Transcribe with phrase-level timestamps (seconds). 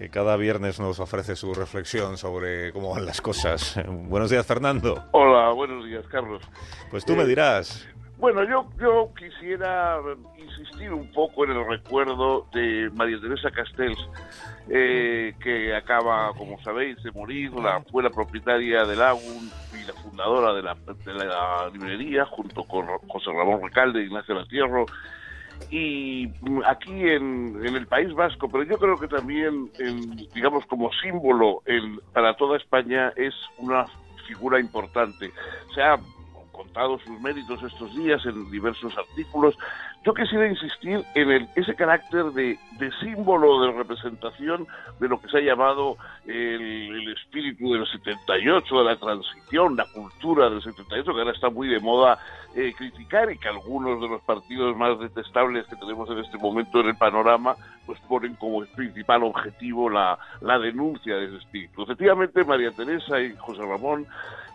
[0.00, 3.78] que cada viernes nos ofrece su reflexión sobre cómo van las cosas.
[3.86, 5.04] Buenos días, Fernando.
[5.10, 6.42] Hola, buenos días, Carlos.
[6.90, 7.86] Pues tú me dirás.
[8.16, 9.98] Bueno, yo, yo quisiera
[10.38, 13.98] insistir un poco en el recuerdo de María Teresa Castells,
[14.70, 17.52] eh, que acaba, como sabéis, de morir.
[17.52, 22.64] La, fue la propietaria del AGUN y la fundadora de la, de la librería, junto
[22.64, 24.86] con José Ramón Recalde y Ignacio Latierro.
[25.70, 26.28] Y
[26.66, 31.62] aquí en, en, el País Vasco, pero yo creo que también, en, digamos, como símbolo
[31.66, 33.84] en, para toda España, es una
[34.26, 35.30] figura importante.
[35.70, 35.98] O sea,
[36.60, 39.56] contado sus méritos estos días en diversos artículos.
[40.04, 44.66] Yo quisiera insistir en el, ese carácter de, de, símbolo de representación
[44.98, 45.96] de lo que se ha llamado
[46.26, 51.48] el, el, espíritu del 78, de la transición, la cultura del 78, que ahora está
[51.48, 52.18] muy de moda
[52.54, 56.80] eh, criticar y que algunos de los partidos más detestables que tenemos en este momento
[56.80, 57.54] en el panorama
[57.86, 61.82] pues ponen como principal objetivo la, la denuncia de ese espíritu.
[61.82, 64.06] Efectivamente, María Teresa y José Ramón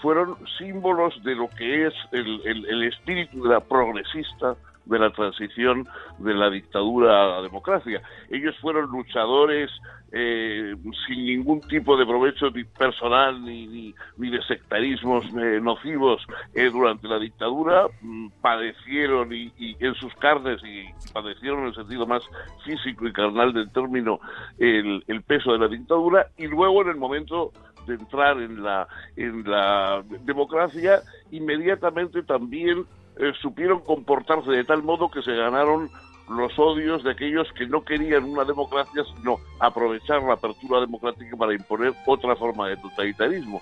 [0.00, 5.10] fueron símbolos de lo que es el, el, el, espíritu de la progresista de la
[5.10, 5.86] transición
[6.18, 8.02] de la dictadura a la democracia.
[8.30, 9.70] Ellos fueron luchadores
[10.12, 10.74] eh,
[11.06, 16.20] sin ningún tipo de provecho ni personal ni, ni, ni de sectarismos eh, nocivos
[16.54, 21.74] eh, durante la dictadura, mm, padecieron y, y, en sus carnes y padecieron en el
[21.76, 22.24] sentido más
[22.64, 24.18] físico y carnal del término
[24.58, 27.52] el, el peso de la dictadura y luego en el momento
[27.94, 35.22] entrar en la, en la democracia, inmediatamente también eh, supieron comportarse de tal modo que
[35.22, 35.90] se ganaron
[36.28, 41.54] los odios de aquellos que no querían una democracia, sino aprovechar la apertura democrática para
[41.54, 43.60] imponer otra forma de totalitarismo.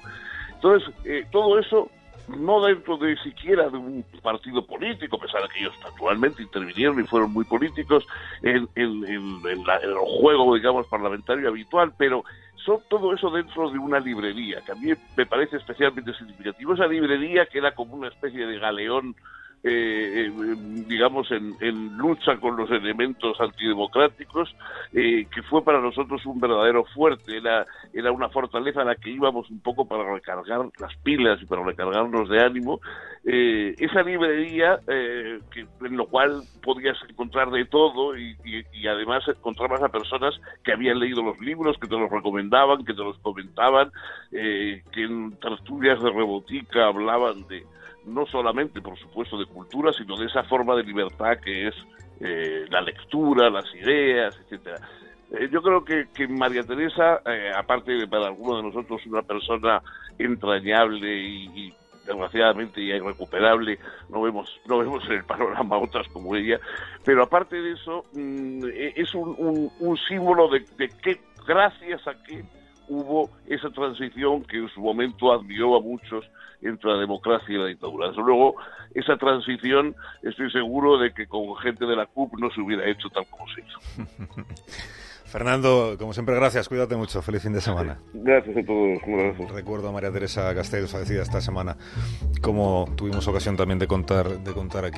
[0.54, 1.90] Entonces, eh, todo eso
[2.28, 7.00] no dentro de siquiera de un partido político, a pesar de que ellos naturalmente intervinieron
[7.00, 8.06] y fueron muy políticos
[8.42, 12.24] en, en, en, en la, el juego, digamos, parlamentario habitual, pero
[12.56, 16.74] son todo eso dentro de una librería, que a mí me parece especialmente significativo.
[16.74, 19.14] Esa librería que era como una especie de galeón
[19.64, 20.54] eh, eh,
[20.86, 24.54] digamos, en, lucha con los elementos antidemocráticos,
[24.92, 29.10] eh, que fue para nosotros un verdadero fuerte, era, era una fortaleza a la que
[29.10, 32.80] íbamos un poco para recargar las pilas y para recargarnos de ánimo.
[33.24, 38.86] Eh, esa librería, eh, que, en lo cual podías encontrar de todo y, y, y,
[38.86, 43.02] además encontrabas a personas que habían leído los libros, que te los recomendaban, que te
[43.02, 43.90] los comentaban,
[44.30, 47.64] que en tertulias de rebotica hablaban de
[48.08, 51.74] no solamente, por supuesto, de cultura, sino de esa forma de libertad que es
[52.20, 54.80] eh, la lectura, las ideas, etcétera.
[55.30, 59.22] Eh, yo creo que, que María Teresa, eh, aparte de para algunos de nosotros una
[59.22, 59.82] persona
[60.18, 61.74] entrañable y,
[62.06, 66.58] desgraciadamente ya irrecuperable, no vemos, no vemos en el panorama otras como ella,
[67.04, 72.42] pero aparte de eso, mmm, es un, un, símbolo de, de que gracias a que
[72.88, 76.24] hubo esa transición que en su momento admiró a muchos
[76.62, 78.08] entre la democracia y la dictadura.
[78.08, 78.56] Desde luego,
[78.94, 83.08] esa transición estoy seguro de que con gente de la CUP no se hubiera hecho
[83.10, 84.44] tal como se hizo.
[85.28, 86.68] Fernando, como siempre, gracias.
[86.68, 87.20] Cuídate mucho.
[87.20, 87.98] Feliz fin de semana.
[88.14, 88.98] Gracias a todos.
[89.06, 89.50] Gracias.
[89.52, 91.76] Recuerdo a María Teresa Castells, fallecida esta semana,
[92.40, 94.96] como tuvimos ocasión también de contar, de contar aquí.